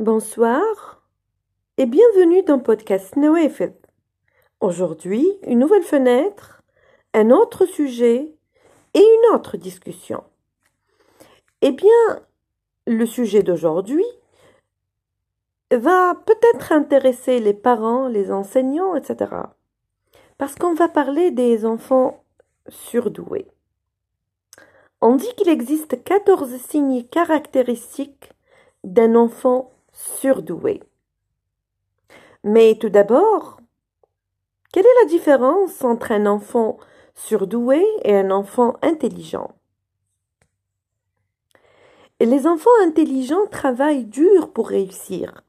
[0.00, 1.02] Bonsoir
[1.76, 3.74] et bienvenue dans Podcast Nawafid.
[4.60, 6.62] Aujourd'hui, une nouvelle fenêtre,
[7.14, 8.32] un autre sujet
[8.94, 10.22] et une autre discussion.
[11.62, 12.22] Eh bien,
[12.86, 14.04] le sujet d'aujourd'hui
[15.72, 19.34] va peut-être intéresser les parents, les enseignants, etc.
[20.36, 22.22] Parce qu'on va parler des enfants
[22.68, 23.48] surdoués.
[25.00, 28.30] On dit qu'il existe 14 signes caractéristiques
[28.84, 30.80] d'un enfant surdoué.
[32.44, 33.58] Mais tout d'abord,
[34.72, 36.78] quelle est la différence entre un enfant
[37.14, 39.50] surdoué et un enfant intelligent?
[42.20, 45.42] Les enfants intelligents travaillent dur pour réussir,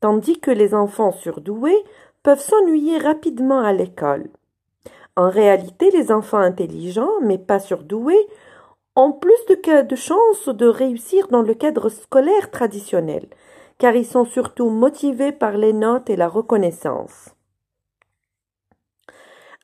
[0.00, 1.84] tandis que les enfants surdoués
[2.22, 4.28] peuvent s'ennuyer rapidement à l'école.
[5.16, 8.26] En réalité, les enfants intelligents, mais pas surdoués,
[8.96, 13.26] ont plus de, de chances de réussir dans le cadre scolaire traditionnel,
[13.78, 17.34] car ils sont surtout motivés par les notes et la reconnaissance.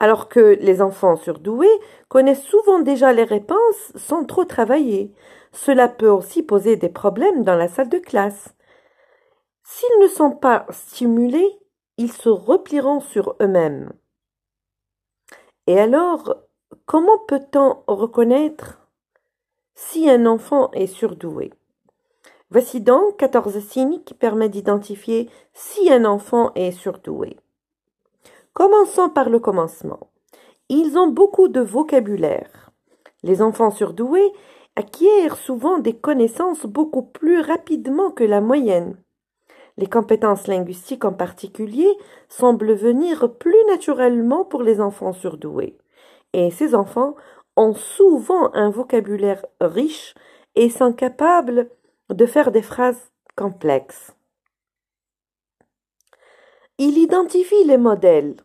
[0.00, 1.66] Alors que les enfants surdoués
[2.08, 5.12] connaissent souvent déjà les réponses sans trop travailler.
[5.52, 8.54] Cela peut aussi poser des problèmes dans la salle de classe.
[9.64, 11.58] S'ils ne sont pas stimulés,
[11.96, 13.92] ils se replieront sur eux-mêmes.
[15.66, 16.36] Et alors,
[16.86, 18.88] comment peut-on reconnaître
[19.74, 21.52] si un enfant est surdoué?
[22.50, 27.36] Voici donc 14 signes qui permettent d'identifier si un enfant est surdoué.
[28.54, 30.08] Commençons par le commencement.
[30.70, 32.70] Ils ont beaucoup de vocabulaire.
[33.22, 34.32] Les enfants surdoués
[34.76, 38.96] acquièrent souvent des connaissances beaucoup plus rapidement que la moyenne.
[39.76, 41.88] Les compétences linguistiques en particulier
[42.28, 45.76] semblent venir plus naturellement pour les enfants surdoués.
[46.32, 47.14] Et ces enfants
[47.56, 50.14] ont souvent un vocabulaire riche
[50.54, 51.70] et sont capables
[52.10, 54.14] de faire des phrases complexes.
[56.78, 58.36] Il identifie les modèles.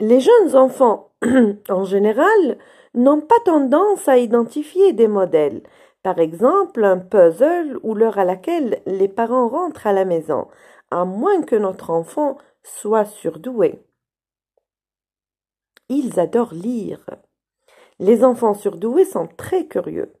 [0.00, 1.12] Les jeunes enfants,
[1.68, 2.58] en général,
[2.94, 5.62] n'ont pas tendance à identifier des modèles.
[6.02, 10.48] Par exemple, un puzzle ou l'heure à laquelle les parents rentrent à la maison,
[10.90, 13.82] à moins que notre enfant soit surdoué.
[15.88, 17.04] Ils adorent lire.
[17.98, 20.12] Les enfants surdoués sont très curieux.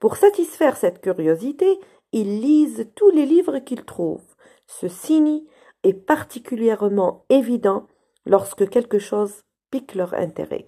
[0.00, 1.78] Pour satisfaire cette curiosité,
[2.12, 4.34] ils lisent tous les livres qu'ils trouvent.
[4.66, 5.42] Ce signe
[5.82, 7.86] est particulièrement évident
[8.26, 10.66] lorsque quelque chose pique leur intérêt.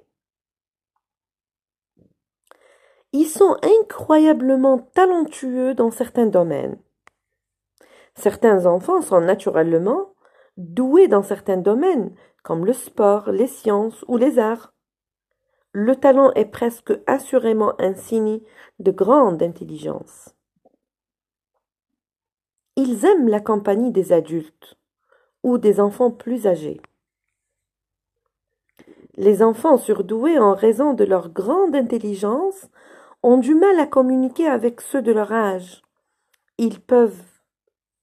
[3.13, 6.79] Ils sont incroyablement talentueux dans certains domaines.
[8.15, 10.15] Certains enfants sont naturellement
[10.57, 14.73] doués dans certains domaines, comme le sport, les sciences ou les arts.
[15.73, 18.41] Le talent est presque assurément un signe
[18.81, 20.35] de grande intelligence.
[22.77, 24.77] Ils aiment la compagnie des adultes
[25.45, 26.81] ou des enfants plus âgés.
[29.15, 32.69] Les enfants surdoués en raison de leur grande intelligence
[33.23, 35.83] ont du mal à communiquer avec ceux de leur âge.
[36.59, 37.23] Ils peuvent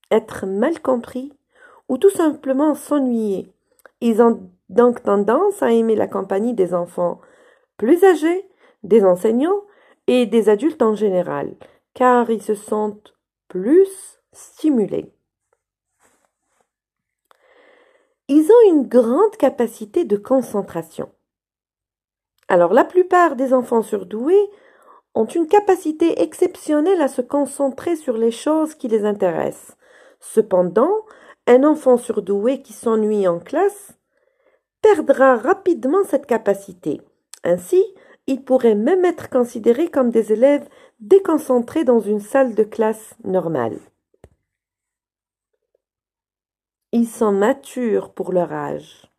[0.10, 1.34] être mal compris
[1.90, 3.52] ou tout simplement s'ennuyer.
[4.00, 7.20] Ils ont donc tendance à aimer la compagnie des enfants
[7.78, 8.50] plus âgés,
[8.84, 9.64] des enseignants
[10.08, 11.56] et des adultes en général,
[11.94, 13.16] car ils se sentent
[13.48, 15.14] plus stimulés.
[18.28, 21.10] Ils ont une grande capacité de concentration.
[22.50, 24.50] Alors la plupart des enfants surdoués
[25.16, 29.78] ont une capacité exceptionnelle à se concentrer sur les choses qui les intéressent.
[30.20, 30.92] Cependant,
[31.48, 33.94] un enfant surdoué qui s'ennuie en classe
[34.82, 37.02] perdra rapidement cette capacité.
[37.48, 37.82] Ainsi,
[38.28, 40.68] ils pourraient même être considérés comme des élèves
[41.00, 43.80] déconcentrés dans une salle de classe normale.
[46.92, 49.10] Ils sont matures pour leur âge.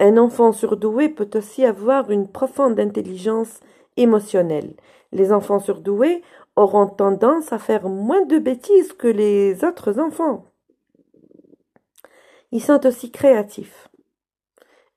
[0.00, 3.60] Un enfant surdoué peut aussi avoir une profonde intelligence
[3.96, 4.74] émotionnelle.
[5.12, 6.22] Les enfants surdoués
[6.56, 10.46] auront tendance à faire moins de bêtises que les autres enfants.
[12.50, 13.89] Ils sont aussi créatifs.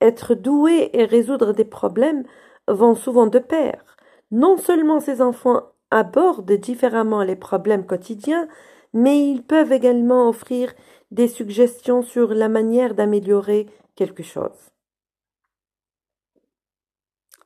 [0.03, 2.25] Être doué et résoudre des problèmes
[2.67, 3.95] vont souvent de pair.
[4.31, 8.50] Non seulement ces enfants abordent différemment les problèmes quotidiens,
[8.91, 10.73] mais ils peuvent également offrir
[11.11, 14.71] des suggestions sur la manière d'améliorer quelque chose.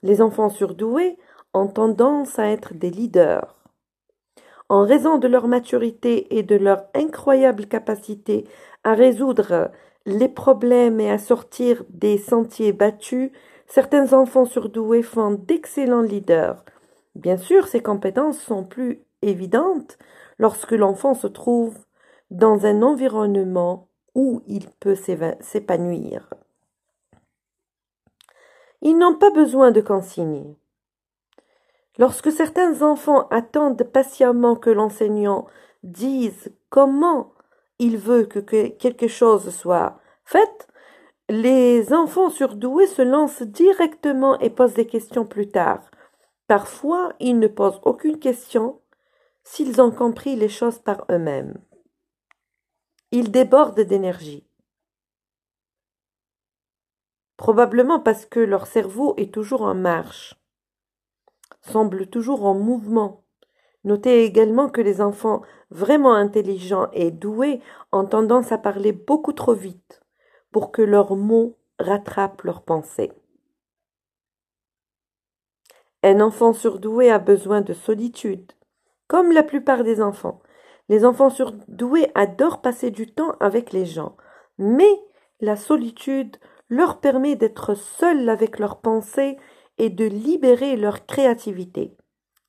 [0.01, 1.15] Les enfants surdoués
[1.53, 3.55] ont tendance à être des leaders.
[4.67, 8.45] En raison de leur maturité et de leur incroyable capacité
[8.83, 9.69] à résoudre
[10.07, 13.29] les problèmes et à sortir des sentiers battus,
[13.67, 16.63] certains enfants surdoués font d'excellents leaders.
[17.15, 19.97] Bien sûr, ces compétences sont plus évidente
[20.39, 21.77] lorsque l'enfant se trouve
[22.31, 26.33] dans un environnement où il peut s'épanouir.
[28.81, 30.55] Ils n'ont pas besoin de consignes.
[31.97, 35.47] Lorsque certains enfants attendent patiemment que l'enseignant
[35.83, 37.33] dise comment
[37.79, 40.67] il veut que quelque chose soit fait,
[41.29, 45.91] les enfants surdoués se lancent directement et posent des questions plus tard.
[46.47, 48.81] Parfois, ils ne posent aucune question
[49.43, 51.61] s'ils ont compris les choses par eux-mêmes.
[53.11, 54.47] Ils débordent d'énergie.
[57.37, 60.35] Probablement parce que leur cerveau est toujours en marche,
[61.61, 63.23] semble toujours en mouvement.
[63.83, 67.61] Notez également que les enfants vraiment intelligents et doués
[67.91, 70.01] ont tendance à parler beaucoup trop vite
[70.51, 73.11] pour que leurs mots rattrapent leurs pensées.
[76.03, 78.51] Un enfant surdoué a besoin de solitude,
[79.07, 80.41] comme la plupart des enfants.
[80.89, 84.15] Les enfants surdoués adorent passer du temps avec les gens,
[84.57, 85.01] mais
[85.41, 86.37] la solitude
[86.69, 89.37] leur permet d'être seuls avec leurs pensées
[89.77, 91.95] et de libérer leur créativité.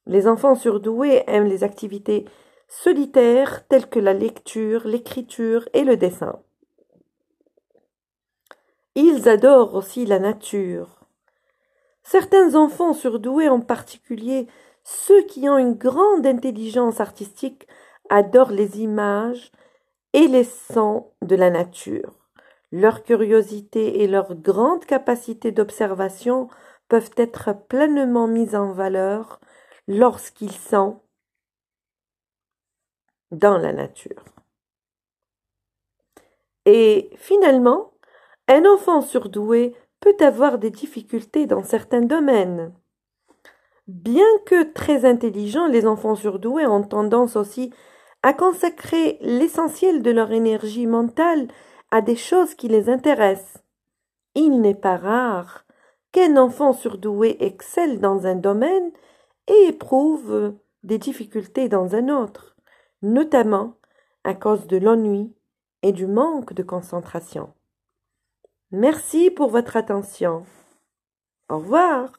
[0.07, 2.25] Les enfants surdoués aiment les activités
[2.69, 6.39] solitaires telles que la lecture, l'écriture et le dessin.
[8.95, 11.01] Ils adorent aussi la nature.
[12.03, 14.47] Certains enfants surdoués, en particulier
[14.85, 17.67] ceux qui ont une grande intelligence artistique,
[18.09, 19.53] adorent les images
[20.15, 22.15] et les sons de la nature.
[22.73, 26.49] Leur curiosité et leur grande capacité d'observation
[26.89, 29.41] peuvent être pleinement mises en valeur
[29.87, 31.01] lorsqu'ils sont
[33.31, 34.25] dans la nature.
[36.65, 37.93] Et finalement,
[38.47, 42.73] un enfant surdoué peut avoir des difficultés dans certains domaines.
[43.87, 47.73] Bien que très intelligents, les enfants surdoués ont tendance aussi
[48.23, 51.49] à consacrer l'essentiel de leur énergie mentale
[51.91, 53.63] à des choses qui les intéressent.
[54.35, 55.65] Il n'est pas rare
[56.13, 58.91] qu'un enfant surdoué excelle dans un domaine
[59.47, 62.58] et éprouve des difficultés dans un autre,
[63.03, 63.77] notamment
[64.25, 65.35] à cause de l'ennui
[65.83, 67.53] et du manque de concentration.
[68.71, 70.45] Merci pour votre attention.
[71.49, 72.13] Au revoir.